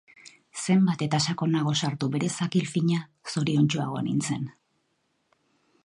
[0.61, 3.05] Zenbat eta sakonago sartu bere zakil fina,
[3.35, 4.53] zoriontsuagoa nintzen.